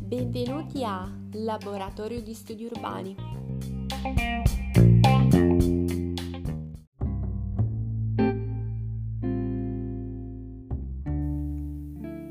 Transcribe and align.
Benvenuti 0.00 0.82
a 0.82 1.08
Laboratorio 1.34 2.20
di 2.22 2.34
Studi 2.34 2.64
Urbani. 2.64 3.14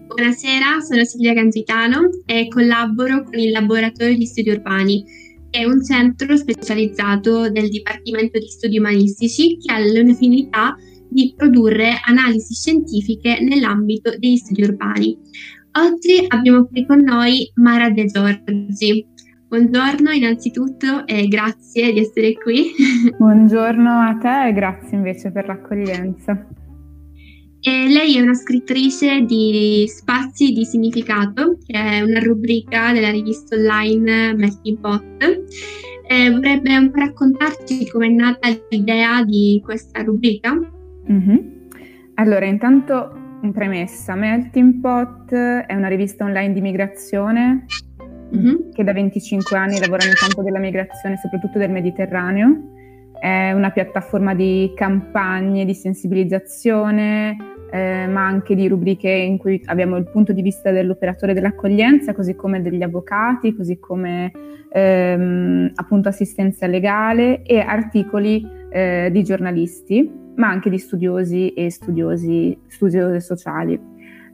Buonasera, 0.08 0.82
sono 0.82 1.06
Silvia 1.06 1.34
Ganzitano 1.34 2.10
e 2.26 2.50
collaboro 2.50 3.24
con 3.24 3.40
il 3.40 3.52
Laboratorio 3.52 4.18
di 4.18 4.26
Studi 4.26 4.50
Urbani, 4.50 5.06
che 5.50 5.62
è 5.62 5.64
un 5.64 5.82
centro 5.82 6.36
specializzato 6.36 7.50
del 7.50 7.70
Dipartimento 7.70 8.38
di 8.38 8.48
Studi 8.48 8.80
Umanistici 8.80 9.58
che 9.60 9.72
ha 9.72 9.80
la 9.80 10.14
finalità 10.14 10.76
di 11.14 11.34
produrre 11.38 12.00
analisi 12.04 12.56
scientifiche 12.56 13.40
nell'ambito 13.40 14.18
degli 14.18 14.36
studi 14.36 14.64
urbani. 14.64 15.18
Oggi 15.80 16.26
abbiamo 16.28 16.66
qui 16.66 16.86
con 16.86 17.00
noi 17.00 17.50
Mara 17.56 17.90
De 17.90 18.06
Giorgi. 18.06 19.06
Buongiorno 19.48 20.10
innanzitutto 20.12 21.06
e 21.06 21.28
grazie 21.28 21.94
di 21.94 22.00
essere 22.00 22.34
qui. 22.34 22.72
Buongiorno 23.16 23.90
a 23.90 24.18
te 24.20 24.48
e 24.48 24.54
grazie 24.54 24.98
invece 24.98 25.32
per 25.32 25.46
l'accoglienza. 25.46 26.48
E 27.66 27.88
lei 27.88 28.18
è 28.18 28.22
una 28.22 28.34
scrittrice 28.34 29.22
di 29.22 29.86
Spazi 29.88 30.52
di 30.52 30.66
Significato, 30.66 31.60
che 31.66 31.80
è 31.80 32.02
una 32.02 32.20
rubrica 32.20 32.92
della 32.92 33.12
rivista 33.12 33.56
online 33.56 34.34
Melting 34.36 34.80
Pot. 34.80 35.42
E 36.08 36.30
vorrebbe 36.30 36.76
un 36.76 36.92
po' 36.92 37.00
raccontarci 37.00 37.88
come 37.90 38.08
è 38.08 38.10
nata 38.10 38.50
l'idea 38.70 39.24
di 39.24 39.62
questa 39.64 40.02
rubrica? 40.02 40.73
Mm-hmm. 41.12 41.38
Allora, 42.16 42.46
intanto 42.46 43.38
in 43.42 43.52
premessa, 43.52 44.16
Melting 44.16 44.80
Pot 44.80 45.34
è 45.34 45.74
una 45.74 45.88
rivista 45.88 46.24
online 46.24 46.54
di 46.54 46.62
migrazione 46.62 47.66
mm-hmm. 48.36 48.72
che 48.72 48.84
da 48.84 48.94
25 48.94 49.58
anni 49.58 49.80
lavora 49.80 50.06
nel 50.06 50.16
campo 50.16 50.42
della 50.42 50.60
migrazione, 50.60 51.18
soprattutto 51.18 51.58
del 51.58 51.72
Mediterraneo. 51.72 52.72
È 53.20 53.52
una 53.52 53.72
piattaforma 53.72 54.34
di 54.34 54.72
campagne 54.76 55.66
di 55.66 55.74
sensibilizzazione, 55.74 57.38
eh, 57.72 58.08
ma 58.08 58.26
anche 58.26 58.54
di 58.54 58.68
rubriche 58.68 59.10
in 59.10 59.38
cui 59.38 59.62
abbiamo 59.66 59.98
il 59.98 60.10
punto 60.10 60.34
di 60.34 60.42
vista 60.42 60.72
dell'operatore 60.72 61.34
dell'accoglienza, 61.34 62.14
così 62.14 62.36
come 62.36 62.62
degli 62.62 62.84
avvocati, 62.84 63.56
così 63.56 63.80
come 63.80 64.32
ehm, 64.72 65.72
appunto 65.76 66.10
assistenza 66.10 66.68
legale 66.68 67.44
e 67.44 67.60
articoli 67.60 68.46
eh, 68.70 69.10
di 69.12 69.24
giornalisti, 69.24 70.23
ma 70.36 70.50
anche 70.50 70.70
di 70.70 70.78
studiosi 70.78 71.54
e 71.54 71.70
studiosi, 71.70 72.58
studiose 72.68 73.20
sociali. 73.20 73.80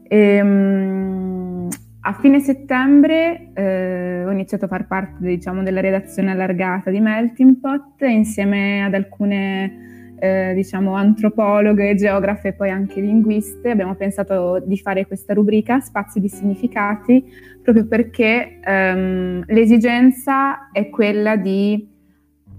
Ehm, 0.08 1.68
a 2.02 2.14
fine 2.14 2.40
settembre 2.40 3.52
eh, 3.54 4.24
ho 4.26 4.32
iniziato 4.32 4.66
a 4.66 4.68
far 4.70 4.88
parte 4.88 5.18
diciamo, 5.20 5.64
della 5.64 5.82
redazione 5.82 6.32
allargata 6.32 6.90
di 6.90 7.00
Melting 7.00 7.60
Pot 7.60 8.02
insieme 8.02 8.84
ad 8.84 8.94
alcune 8.94 10.16
eh, 10.20 10.54
diciamo 10.54 10.96
antropologhe, 10.96 11.96
geografe 11.96 12.50
e 12.50 12.54
poi 12.54 12.70
anche 12.70 13.02
linguiste, 13.02 13.70
abbiamo 13.70 13.96
pensato 13.96 14.60
di 14.66 14.78
fare 14.78 15.06
questa 15.06 15.34
rubrica 15.34 15.80
Spazi 15.80 16.20
di 16.20 16.30
significati 16.30 17.24
proprio 17.62 17.86
perché 17.86 18.60
ehm, 18.62 19.44
l'esigenza 19.48 20.72
è 20.72 20.90
quella 20.90 21.36
di 21.36 21.88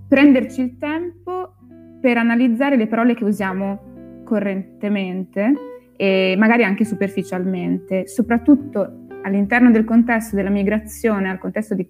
prenderci 0.08 0.60
il 0.60 0.76
tempo 0.78 1.54
per 2.00 2.16
analizzare 2.16 2.76
le 2.76 2.86
parole 2.86 3.14
che 3.14 3.24
usiamo 3.24 4.22
correntemente 4.24 5.52
e 5.96 6.34
magari 6.38 6.64
anche 6.64 6.84
superficialmente, 6.84 8.06
soprattutto 8.06 9.06
all'interno 9.22 9.70
del 9.70 9.84
contesto 9.84 10.34
della 10.34 10.48
migrazione, 10.48 11.36
contesto 11.38 11.74
di, 11.74 11.86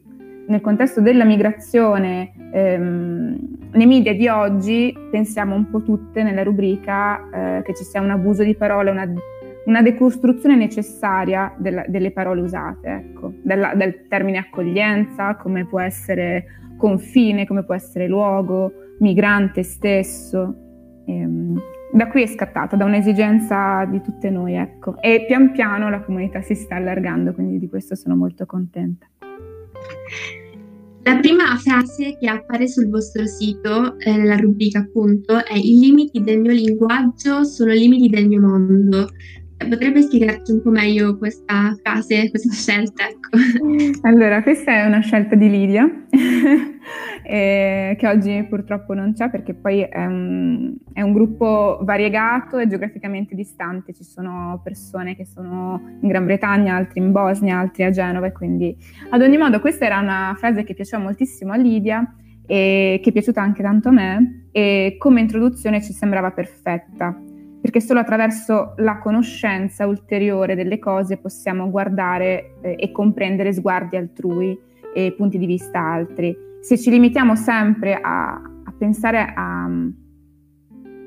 nel 0.49 0.61
contesto 0.61 1.01
della 1.01 1.25
migrazione 1.25 2.33
ehm, 2.53 3.59
nei 3.73 3.87
media 3.87 4.13
di 4.15 4.27
oggi 4.27 4.93
pensiamo 5.11 5.55
un 5.55 5.71
po' 5.71 5.83
tutte 5.83 6.25
nella 6.25 6.43
rubrica 6.43 7.59
eh, 7.59 7.63
che 7.63 7.75
ci 7.75 7.85
sia 7.85 8.01
un 8.01 8.11
abuso 8.11 8.43
di 8.43 8.57
parole, 8.57 8.91
una, 8.91 9.09
una 9.67 9.83
decostruzione 9.83 10.57
necessaria 10.57 11.55
della, 11.57 11.85
delle 11.87 12.11
parole 12.11 12.41
usate, 12.41 12.89
ecco, 12.89 13.33
della, 13.43 13.75
del 13.75 14.09
termine 14.09 14.39
accoglienza, 14.39 15.37
come 15.37 15.67
può 15.67 15.79
essere 15.79 16.47
confine, 16.77 17.47
come 17.47 17.63
può 17.63 17.75
essere 17.75 18.09
luogo, 18.09 18.73
migrante 19.01 19.63
stesso. 19.63 20.55
Ehm, 21.07 21.61
da 21.93 22.09
qui 22.09 22.23
è 22.23 22.27
scattata, 22.27 22.77
da 22.77 22.85
un'esigenza 22.85 23.85
di 23.85 24.01
tutte 24.01 24.31
noi, 24.31 24.55
ecco. 24.55 25.01
E 25.01 25.25
pian 25.27 25.51
piano 25.51 25.91
la 25.91 26.03
comunità 26.03 26.41
si 26.41 26.55
sta 26.55 26.77
allargando, 26.77 27.33
quindi 27.33 27.59
di 27.59 27.69
questo 27.69 27.97
sono 27.97 28.15
molto 28.15 28.47
contenta. 28.47 29.07
La 31.03 31.17
prima 31.19 31.57
frase 31.57 32.17
che 32.19 32.29
appare 32.29 32.69
sul 32.69 32.89
vostro 32.89 33.27
sito, 33.27 33.99
eh, 33.99 34.17
nella 34.17 34.37
rubrica 34.37 34.81
appunto, 34.81 35.45
è 35.45 35.55
i 35.57 35.79
limiti 35.79 36.21
del 36.21 36.41
mio 36.41 36.53
linguaggio 36.53 37.43
sono 37.43 37.73
limiti 37.73 38.09
del 38.09 38.29
mio 38.29 38.41
mondo. 38.41 39.09
Potrebbe 39.69 40.01
spiegarci 40.03 40.53
un 40.53 40.63
po' 40.63 40.71
meglio 40.71 41.19
questa 41.19 41.77
frase, 41.83 42.31
questa 42.31 42.53
scelta? 42.53 43.05
Ecco. 43.09 43.29
Allora, 44.09 44.43
questa 44.43 44.73
è 44.73 44.87
una 44.87 45.01
scelta 45.01 45.35
di 45.35 45.51
Lidia, 45.51 45.87
eh, 47.23 47.95
che 47.99 48.09
oggi 48.09 48.45
purtroppo 48.49 48.95
non 48.95 49.13
c'è 49.13 49.29
perché 49.31 49.55
poi 49.55 49.83
è 49.83 50.05
un, 50.07 50.75
è 50.93 51.03
un, 51.03 51.13
gruppo 51.13 51.79
variegato 51.83 52.59
e 52.59 52.67
geograficamente 52.67 53.35
distante. 53.35 53.93
Ci 53.93 54.03
sono 54.03 54.61
persone 54.65 55.15
che 55.15 55.27
sono 55.27 55.81
in 56.01 56.09
Gran 56.09 56.25
Bretagna, 56.25 56.75
altri 56.75 57.01
in 57.01 57.13
Bosnia, 57.13 57.59
altri 57.59 57.85
a 57.85 57.91
Genova 57.91 58.27
e 58.27 58.33
quindi 58.33 58.75
ad 59.11 59.21
ogni 59.21 59.37
modo 59.37 59.61
questa 59.61 59.85
era 59.85 59.99
una 59.99 60.35
frase 60.39 60.65
che 60.65 60.75
piaceva 60.75 61.03
moltissimo 61.03 61.53
a 61.53 61.57
Lidia 61.57 62.15
e 62.47 62.99
che 63.03 63.11
è 63.11 63.13
piaciuta 63.13 63.41
anche 63.41 63.63
tanto 63.63 63.91
a 63.91 63.93
me 63.93 64.49
e 64.51 64.97
come 64.99 65.21
introduzione 65.21 65.83
ci 65.83 65.93
sembrava 65.93 66.33
perfetta 66.33 67.17
perché 67.61 67.81
solo 67.81 68.01
attraverso 68.01 68.75
la 68.79 68.99
conoscenza 68.99 69.87
ulteriore 69.87 70.55
delle 70.55 70.79
cose 70.79 71.19
possiamo 71.19 71.71
guardare 71.71 72.55
eh, 72.63 72.77
e 72.79 72.91
comprendere 72.91 73.53
sguardi 73.53 73.97
altrui 73.97 74.59
e 74.95 75.13
punti 75.17 75.39
di 75.39 75.47
vista 75.47 75.79
altri. 75.79 76.37
Se 76.61 76.79
ci 76.79 76.91
limitiamo 76.91 77.35
sempre 77.37 77.99
a, 78.01 78.33
a 78.33 78.75
pensare 78.77 79.33
a, 79.35 79.69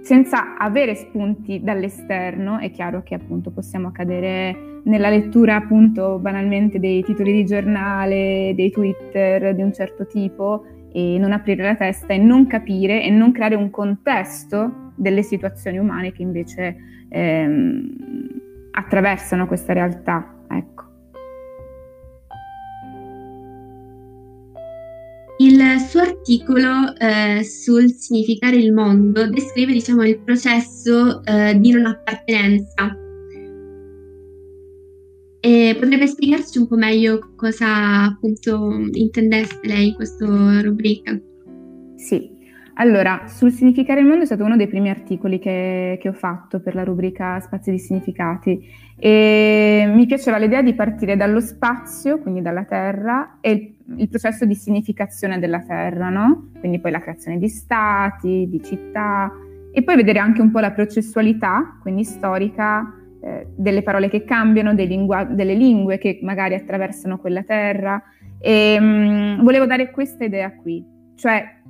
senza 0.02 0.58
avere 0.58 0.96
spunti 0.96 1.62
dall'esterno, 1.64 2.60
è 2.60 2.72
chiaro 2.72 3.04
che 3.04 3.16
appunto 3.16 3.52
possiamo 3.52 3.92
cadere 3.92 4.82
nella 4.84 5.10
lettura 5.10 5.56
appunto 5.56 6.20
banalmente 6.20 6.80
dei 6.80 7.04
titoli 7.04 7.32
di 7.32 7.46
giornale, 7.46 8.54
dei 8.56 8.70
Twitter 8.70 9.56
di 9.56 9.62
un 9.62 9.74
certo 9.74 10.06
tipo 10.06 10.66
e 10.92 11.18
non 11.18 11.32
aprire 11.32 11.64
la 11.64 11.76
testa 11.76 12.14
e 12.14 12.18
non 12.18 12.48
capire 12.48 13.02
e 13.02 13.10
non 13.10 13.32
creare 13.32 13.56
un 13.56 13.70
contesto 13.70 14.83
delle 14.96 15.24
situazioni 15.24 15.78
umane 15.78 16.12
che 16.12 16.22
invece 16.22 16.76
ehm, 17.10 17.90
attraversano 18.72 19.48
questa 19.48 19.74
realtà. 19.74 20.46
Ecco. 20.50 20.84
Il 25.38 25.60
suo 25.80 26.02
articolo 26.02 26.96
eh, 26.98 27.44
sul 27.44 27.92
significare 27.92 28.56
il 28.56 28.72
mondo 28.72 29.28
descrive 29.30 29.74
diciamo, 29.74 30.04
il 30.04 30.20
processo 30.20 31.24
eh, 31.24 31.58
di 31.60 31.72
non 31.72 31.86
appartenenza. 31.86 32.98
E 35.40 35.76
potrebbe 35.78 36.08
spiegarci 36.08 36.60
un 36.60 36.68
po' 36.68 36.78
meglio 36.78 37.34
cosa 37.36 38.04
appunto 38.06 38.70
intendesse 38.94 39.60
lei 39.64 39.90
in 39.90 39.96
questa 39.96 40.62
rubrica? 40.62 41.20
Sì, 41.96 42.33
allora, 42.76 43.24
sul 43.28 43.52
significare 43.52 44.00
il 44.00 44.08
mondo 44.08 44.24
è 44.24 44.26
stato 44.26 44.44
uno 44.44 44.56
dei 44.56 44.68
primi 44.68 44.90
articoli 44.90 45.38
che, 45.38 45.98
che, 46.02 46.10
ho 46.10 46.14
fatto 46.14 46.60
per 46.60 46.74
la 46.74 46.84
rubrica 46.84 47.40
Spazi 47.40 47.70
di 47.70 47.78
significati 47.78 48.60
e 48.98 49.86
mi 49.94 50.06
piaceva 50.06 50.38
l'idea 50.38 50.62
di 50.62 50.74
partire 50.74 51.16
dallo 51.16 51.40
spazio, 51.40 52.20
quindi 52.20 52.42
dalla 52.42 52.64
Terra, 52.64 53.38
e 53.42 53.52
il, 53.52 53.76
il 53.98 54.10
processo 54.10 54.46
di 54.46 54.56
significazione 54.56 55.40
della 55.40 55.62
Terra, 55.62 56.10
no? 56.10 56.50
Quindi 56.60 56.80
poi 56.80 56.92
la 56.92 57.00
creazione 57.00 57.38
di 57.38 57.48
stati, 57.48 58.48
di 58.50 58.64
città 58.64 59.32
e 59.72 59.84
poi 59.84 59.96
vedere 59.96 60.20
anche 60.20 60.42
un 60.42 60.52
po' 60.52 60.60
la 60.60 60.72
processualità, 60.72 61.78
quindi 61.82 62.04
storica, 62.04 62.94
eh, 63.22 63.48
delle 63.56 63.84
parole 63.84 64.10
che 64.10 64.24
cambiano, 64.24 64.74
lingua- 64.74 65.24
delle 65.24 65.54
lingue 65.54 65.98
che 65.98 66.20
magari 66.22 66.56
attraversano 66.56 67.18
quella 67.18 67.44
terra. 67.44 68.02
E 68.40 68.80
mh, 68.80 68.86
mm, 68.86 69.44
volevo 69.44 69.66
dare 69.66 69.92
questa 69.92 70.26
idea 70.26 70.54
qui, 70.54 70.86
cioè 71.16 71.62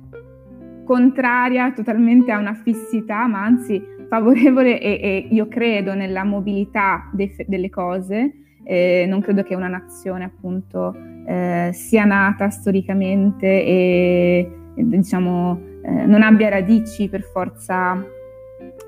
contraria 0.84 1.72
totalmente 1.72 2.30
a 2.32 2.38
una 2.38 2.54
fissità, 2.54 3.26
ma 3.26 3.42
anzi 3.42 3.82
favorevole 4.08 4.80
e, 4.80 5.00
e 5.02 5.28
io 5.30 5.48
credo 5.48 5.94
nella 5.94 6.24
mobilità 6.24 7.10
de, 7.12 7.34
delle 7.46 7.70
cose. 7.70 8.34
Eh, 8.66 9.04
non 9.08 9.20
credo 9.20 9.42
che 9.42 9.54
una 9.54 9.68
nazione 9.68 10.24
appunto 10.24 10.94
eh, 11.26 11.70
sia 11.72 12.04
nata 12.04 12.48
storicamente 12.48 13.46
e, 13.46 14.50
diciamo 14.74 15.60
eh, 15.82 16.06
non 16.06 16.22
abbia 16.22 16.48
radici 16.48 17.08
per 17.10 17.22
forza 17.22 18.02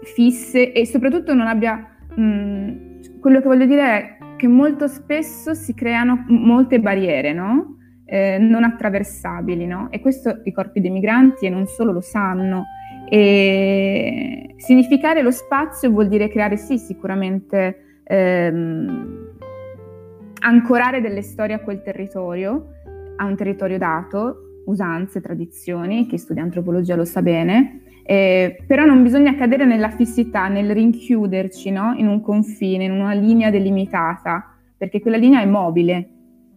fisse 0.02 0.72
e 0.72 0.86
soprattutto 0.86 1.34
non 1.34 1.46
abbia 1.46 1.94
mh, 2.14 3.20
quello 3.20 3.40
che 3.40 3.48
voglio 3.48 3.66
dire 3.66 3.82
è 3.82 4.16
che 4.36 4.48
molto 4.48 4.86
spesso 4.86 5.54
si 5.54 5.74
creano 5.74 6.24
molte 6.28 6.80
barriere, 6.80 7.32
no? 7.32 7.76
Eh, 8.06 8.38
non 8.38 8.64
attraversabili, 8.64 9.66
no? 9.66 9.88
E 9.90 10.00
questo 10.00 10.40
i 10.44 10.52
corpi 10.52 10.80
dei 10.80 10.90
migranti 10.90 11.46
e 11.46 11.50
non 11.50 11.66
solo 11.66 11.92
lo 11.92 12.00
sanno. 12.00 12.64
E 13.08 14.54
significare 14.56 15.22
lo 15.22 15.30
spazio 15.30 15.90
vuol 15.90 16.08
dire 16.08 16.28
creare, 16.28 16.56
sì, 16.56 16.78
sicuramente 16.78 18.00
ehm, 18.04 19.34
ancorare 20.40 21.00
delle 21.00 21.22
storie 21.22 21.56
a 21.56 21.60
quel 21.60 21.82
territorio, 21.82 22.68
a 23.16 23.24
un 23.24 23.36
territorio 23.36 23.78
dato, 23.78 24.62
usanze, 24.66 25.20
tradizioni, 25.20 26.06
chi 26.06 26.18
studia 26.18 26.42
antropologia 26.42 26.96
lo 26.96 27.04
sa 27.04 27.22
bene, 27.22 27.82
eh, 28.04 28.62
però 28.66 28.84
non 28.84 29.02
bisogna 29.02 29.34
cadere 29.34 29.64
nella 29.64 29.90
fissità, 29.90 30.46
nel 30.48 30.72
rinchiuderci 30.72 31.70
no? 31.70 31.94
in 31.96 32.06
un 32.06 32.20
confine, 32.20 32.84
in 32.84 32.92
una 32.92 33.12
linea 33.12 33.50
delimitata, 33.50 34.52
perché 34.76 35.00
quella 35.00 35.16
linea 35.16 35.40
è 35.40 35.46
mobile 35.46 36.10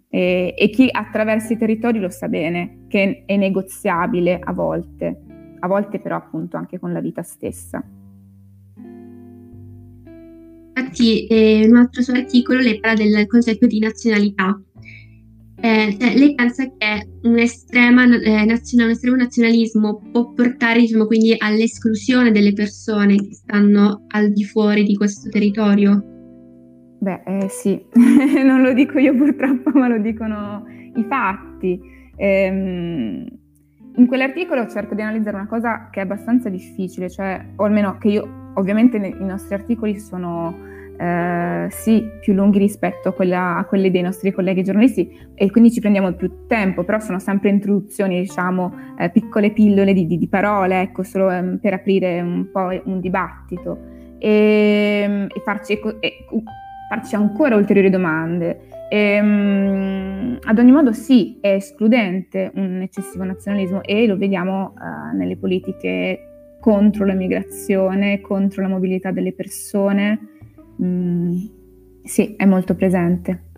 e, 0.10 0.54
e 0.58 0.70
chi 0.70 0.90
attraversa 0.92 1.54
i 1.54 1.58
territori 1.58 2.00
lo 2.00 2.10
sa 2.10 2.28
bene, 2.28 2.86
che 2.88 3.24
è 3.26 3.36
negoziabile 3.38 4.40
a 4.42 4.52
volte, 4.52 5.22
a 5.60 5.68
volte 5.68 6.00
però 6.00 6.16
appunto 6.16 6.58
anche 6.58 6.80
con 6.80 6.92
la 6.92 7.00
vita 7.00 7.22
stessa. 7.24 7.84
Infatti, 10.76 11.28
eh, 11.28 11.68
un 11.68 11.76
altro 11.76 12.02
suo 12.02 12.14
articolo 12.14 12.60
lei 12.60 12.80
parla 12.80 13.04
del 13.04 13.28
concetto 13.28 13.68
di 13.68 13.80
nazionalità 13.80 14.60
eh, 15.62 15.98
cioè, 16.00 16.18
lei 16.18 16.36
pensa 16.36 16.64
che 16.78 17.10
un, 17.24 17.38
estrema, 17.38 18.06
eh, 18.06 18.46
nazione, 18.46 18.86
un 18.86 18.92
estremo 18.92 19.18
nazionalismo 19.18 20.02
può 20.12 20.32
portare 20.32 20.80
diciamo, 20.80 21.06
quindi 21.06 21.36
all'esclusione 21.38 22.32
delle 22.32 22.54
persone 22.54 23.16
che 23.18 23.34
stanno 23.34 24.06
al 24.08 24.32
di 24.32 24.46
fuori 24.46 24.86
di 24.86 24.96
questo 24.96 25.30
territorio? 25.30 26.09
Beh, 27.01 27.22
eh, 27.25 27.48
sì, 27.48 27.81
non 28.44 28.62
lo 28.62 28.74
dico 28.74 29.00
io 29.00 29.16
purtroppo, 29.16 29.72
ma 29.72 29.88
lo 29.88 30.00
dicono 30.00 30.66
i 30.68 31.06
fatti. 31.07 31.80
Ehm, 32.18 33.25
in 33.96 34.06
quell'articolo 34.06 34.68
cerco 34.68 34.96
di 34.96 35.01
analizzare 35.01 35.38
una 35.38 35.48
cosa 35.48 35.90
che 35.90 36.01
è 36.01 36.04
abbastanza 36.04 36.50
difficile, 36.50 37.10
cioè, 37.10 37.44
o 37.56 37.63
almeno 37.63 37.98
che 37.98 38.10
io, 38.10 38.51
ovviamente 38.56 38.98
i 38.98 39.25
nostri 39.25 39.54
articoli 39.54 39.98
sono 39.98 40.68
eh, 40.98 41.68
sì, 41.69 42.06
più 42.19 42.34
lunghi 42.34 42.60
rispetto 42.60 43.10
a, 43.10 43.13
quella, 43.13 43.56
a, 43.56 43.63
quelli 43.63 43.90
dei 43.90 44.02
nostri 44.02 44.34
colleghi 44.34 44.63
giornalisti 44.63 45.31
e 45.34 45.50
quindi 45.50 45.72
ci 45.72 45.80
prendiamo 45.80 46.12
più 46.13 46.45
tempo, 46.48 46.84
però 46.84 47.00
sono 47.00 47.19
sempre 47.19 47.50
introduzioni, 47.50 48.19
diciamo, 48.19 48.74
eh, 48.98 49.10
piccole 49.10 49.52
pillole 49.52 49.94
di, 49.94 50.06
di, 50.06 50.18
di 50.18 50.28
parole, 50.28 50.81
ecco, 50.81 51.04
solo 51.04 51.31
eh, 51.31 51.57
per 51.62 51.74
aprire 51.74 52.19
un 52.19 52.52
po' 52.52 52.69
un 52.84 53.00
dibattito 53.00 53.80
e, 54.18 55.02
ehm, 55.04 55.28
e, 55.34 55.42
farci, 55.42 55.80
e 56.00 56.25
farci, 56.90 57.16
ancora 57.16 57.56
ulteriori 57.56 57.90
domande. 57.90 58.88
E, 58.90 59.20
um, 59.22 60.40
ad 60.42 60.58
ogni 60.58 60.72
modo 60.72 60.92
sì, 60.92 61.38
è 61.40 61.54
escludente 61.54 62.52
un 62.56 62.82
eccessivo 62.82 63.24
nazionalismo 63.24 63.84
e 63.84 64.08
lo 64.08 64.18
vediamo 64.18 64.74
uh, 64.76 65.16
nelle 65.16 65.38
politiche 65.38 66.58
contro 66.60 67.06
la 67.06 67.14
migrazione, 67.14 68.20
contro 68.20 68.64
la 68.64 68.68
mobilità 68.68 69.12
delle 69.12 69.34
persone 69.34 70.20
mm, 70.82 71.38
sì, 72.04 72.36
è 72.36 72.46
molto 72.46 72.76
presente. 72.76 73.49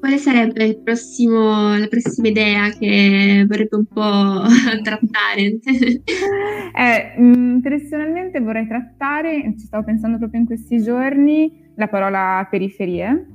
Quale 0.00 0.16
sarebbe 0.16 0.80
prossimo, 0.82 1.76
la 1.76 1.86
prossima 1.86 2.28
idea 2.28 2.70
che 2.70 3.44
vorrebbe 3.46 3.76
un 3.76 3.84
po' 3.84 4.44
trattare? 4.82 5.58
eh, 5.60 7.20
mm, 7.20 7.58
personalmente 7.58 8.40
vorrei 8.40 8.66
trattare, 8.66 9.54
ci 9.58 9.66
stavo 9.66 9.84
pensando 9.84 10.16
proprio 10.16 10.40
in 10.40 10.46
questi 10.46 10.82
giorni, 10.82 11.70
la 11.74 11.88
parola 11.88 12.46
periferie, 12.50 13.26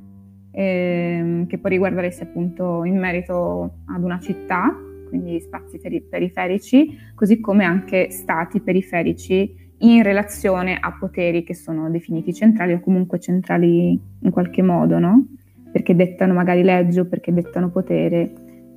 ehm, 0.51 1.45
che 1.45 1.59
può 1.59 1.69
riguardarsi 1.69 2.23
appunto 2.23 2.83
in 2.83 2.97
merito 2.97 3.81
ad 3.85 4.03
una 4.03 4.19
città, 4.19 4.75
quindi 5.09 5.39
spazi 5.41 5.79
periferici, 6.09 6.97
così 7.13 7.39
come 7.39 7.63
anche 7.63 8.09
stati 8.09 8.59
periferici 8.59 9.63
in 9.79 10.01
relazione 10.01 10.79
a 10.79 10.97
poteri 10.97 11.43
che 11.43 11.53
sono 11.53 11.91
definiti 11.91 12.33
centrali 12.33 12.73
o 12.73 12.79
comunque 12.79 13.19
centrali 13.19 13.99
in 14.21 14.31
qualche 14.31 14.63
modo, 14.63 14.97
no? 14.97 15.27
Perché 15.75 15.93
dettano 15.93 16.33
magari 16.33 16.63
legge 16.63 17.01
o 17.01 17.05
perché 17.05 17.33
dettano 17.33 17.69
potere. 17.69 18.31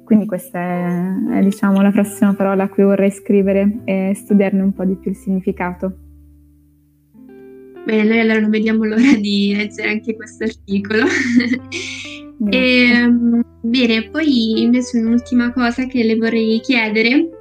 Quindi 0.05 0.27
questa 0.27 0.59
è, 0.59 1.39
è 1.39 1.43
diciamo, 1.45 1.81
la 1.81 1.93
prossima 1.93 2.35
parola 2.35 2.65
a 2.65 2.69
cui 2.69 2.83
vorrei 2.83 3.13
scrivere 3.13 3.83
e 3.85 4.15
studiarne 4.17 4.61
un 4.61 4.73
po' 4.73 4.85
di 4.85 4.97
più 4.97 5.13
il 5.13 5.17
significato. 5.17 5.97
Bene, 7.85 8.03
noi 8.03 8.19
allora 8.19 8.41
non 8.41 8.51
vediamo 8.51 8.83
l'ora 8.83 9.15
di 9.15 9.55
leggere 9.55 9.91
anche 9.91 10.17
questo 10.17 10.43
articolo. 10.43 11.05
e, 12.51 12.91
ehm, 12.91 13.45
bene, 13.61 14.09
poi 14.11 14.63
invece 14.63 14.99
un'ultima 14.99 15.53
cosa 15.53 15.87
che 15.87 16.03
le 16.03 16.17
vorrei 16.17 16.59
chiedere 16.59 17.38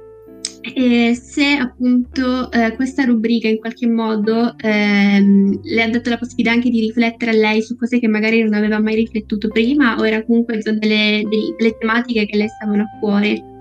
e 0.60 1.14
se 1.14 1.56
appunto 1.56 2.50
eh, 2.50 2.74
questa 2.74 3.04
rubrica 3.04 3.48
in 3.48 3.58
qualche 3.58 3.86
modo 3.86 4.54
ehm, 4.58 5.60
le 5.62 5.82
ha 5.82 5.88
dato 5.88 6.10
la 6.10 6.18
possibilità 6.18 6.52
anche 6.52 6.70
di 6.70 6.80
riflettere 6.80 7.30
a 7.30 7.34
lei 7.34 7.62
su 7.62 7.76
cose 7.76 7.98
che 7.98 8.08
magari 8.08 8.42
non 8.42 8.54
aveva 8.54 8.78
mai 8.80 8.96
riflettuto 8.96 9.48
prima 9.48 9.96
o 9.96 10.06
era 10.06 10.24
comunque 10.24 10.58
delle, 10.58 10.78
delle, 10.78 11.22
delle 11.56 11.76
tematiche 11.78 12.26
che 12.26 12.36
le 12.36 12.48
stavano 12.48 12.82
a 12.82 12.98
cuore. 12.98 13.56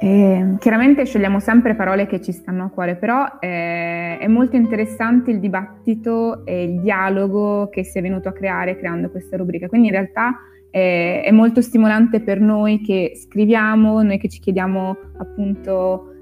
Eh, 0.00 0.54
chiaramente 0.60 1.04
scegliamo 1.04 1.40
sempre 1.40 1.74
parole 1.74 2.06
che 2.06 2.20
ci 2.20 2.30
stanno 2.30 2.64
a 2.64 2.68
cuore, 2.68 2.94
però 2.94 3.26
eh, 3.40 4.18
è 4.18 4.28
molto 4.28 4.54
interessante 4.54 5.32
il 5.32 5.40
dibattito 5.40 6.46
e 6.46 6.62
il 6.64 6.80
dialogo 6.80 7.68
che 7.68 7.82
si 7.82 7.98
è 7.98 8.02
venuto 8.02 8.28
a 8.28 8.32
creare 8.32 8.78
creando 8.78 9.10
questa 9.10 9.36
rubrica. 9.36 9.66
Quindi 9.66 9.88
in 9.88 9.94
realtà 9.94 10.38
è, 10.70 11.22
è 11.24 11.30
molto 11.30 11.60
stimolante 11.60 12.20
per 12.20 12.40
noi 12.40 12.80
che 12.80 13.12
scriviamo, 13.14 14.02
noi 14.02 14.18
che 14.18 14.28
ci 14.28 14.40
chiediamo 14.40 14.96
appunto 15.18 16.12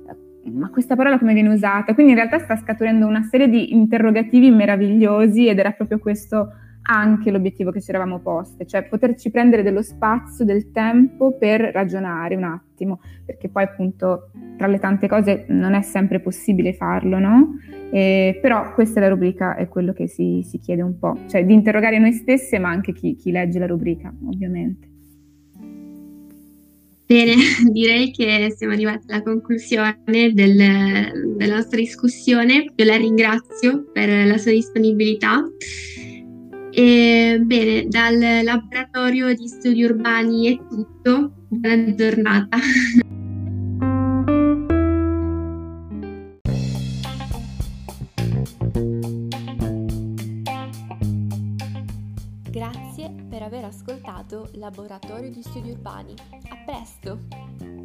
ma 0.53 0.71
questa 0.71 0.95
parola 0.95 1.19
come 1.19 1.35
viene 1.35 1.49
usata? 1.49 1.93
Quindi 1.93 2.13
in 2.13 2.19
realtà 2.19 2.39
sta 2.39 2.57
scaturendo 2.57 3.07
una 3.07 3.23
serie 3.23 3.49
di 3.49 3.73
interrogativi 3.73 4.51
meravigliosi 4.51 5.49
ed 5.49 5.59
era 5.59 5.73
proprio 5.73 5.99
questo 5.99 6.53
anche 6.89 7.31
l'obiettivo 7.31 7.71
che 7.71 7.81
ci 7.81 7.91
eravamo 7.91 8.21
poste, 8.21 8.67
cioè 8.67 8.85
poterci 8.85 9.31
prendere 9.31 9.63
dello 9.63 9.83
spazio, 9.83 10.45
del 10.45 10.71
tempo 10.71 11.37
per 11.37 11.61
ragionare 11.61 12.37
un 12.37 12.45
attimo, 12.45 13.01
perché 13.25 13.49
poi 13.49 13.65
appunto 13.65 14.31
tra 14.57 14.67
le 14.67 14.79
tante 14.79 15.09
cose 15.09 15.47
non 15.49 15.75
è 15.75 15.83
sempre 15.83 16.21
possibile 16.21 16.73
farlo, 16.73 17.19
no? 17.19 17.59
E, 17.91 18.39
però 18.41 18.73
questa 18.75 19.01
è 19.01 19.03
la 19.03 19.09
rubrica, 19.09 19.57
è 19.57 19.69
quello 19.69 19.93
che 19.93 20.07
si, 20.07 20.43
si, 20.45 20.59
chiede 20.59 20.83
un 20.83 20.99
po', 20.99 21.19
cioè 21.29 21.45
di 21.45 21.53
interrogare 21.53 21.99
noi 21.99 22.13
stesse, 22.13 22.59
ma 22.59 22.69
anche 22.69 22.93
chi, 22.93 23.17
chi 23.17 23.31
legge 23.31 23.59
la 23.59 23.67
rubrica, 23.67 24.13
ovviamente. 24.27 24.95
Bene, 27.07 27.35
direi 27.71 28.11
che 28.11 28.53
siamo 28.57 28.73
arrivati 28.73 29.05
alla 29.09 29.23
conclusione 29.23 29.97
del, 30.33 30.57
della 31.37 31.55
nostra 31.55 31.79
discussione. 31.79 32.73
Io 32.75 32.85
la 32.85 32.97
ringrazio 32.97 33.91
per 33.93 34.27
la 34.27 34.37
sua 34.39 34.51
disponibilità. 34.51 35.41
E, 36.79 37.41
bene, 37.41 37.89
dal 37.89 38.19
laboratorio 38.45 39.35
di 39.35 39.49
studi 39.49 39.83
urbani 39.83 40.55
è 40.55 40.59
tutto. 40.69 41.33
Buona 41.49 41.95
giornata. 41.95 42.59
Grazie 52.51 53.15
per 53.27 53.41
aver 53.41 53.65
ascoltato 53.65 54.51
Laboratorio 54.57 55.31
di 55.31 55.41
Studi 55.41 55.71
Urbani. 55.71 56.13
A 56.51 56.57
presto! 56.67 57.76